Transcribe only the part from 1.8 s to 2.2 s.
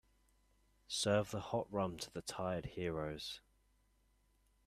to